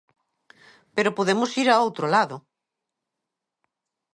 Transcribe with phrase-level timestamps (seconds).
[0.95, 2.37] Pero podemos ir a outro lado.